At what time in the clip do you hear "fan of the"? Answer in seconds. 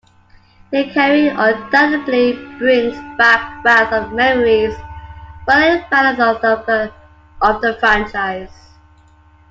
5.91-7.75